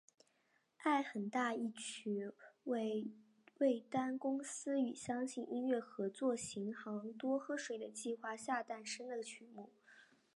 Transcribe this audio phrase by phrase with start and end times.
[0.77, 2.31] 爱很大一曲
[2.63, 3.11] 为
[3.59, 9.69] 味丹公司与相信音乐合作行销多喝水的计划下诞生的曲目。